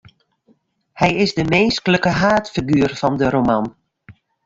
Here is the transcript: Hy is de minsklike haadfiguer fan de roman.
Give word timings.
Hy 0.99 1.09
is 1.23 1.31
de 1.37 1.43
minsklike 1.53 2.11
haadfiguer 2.21 2.91
fan 2.99 3.15
de 3.19 3.27
roman. 3.35 3.65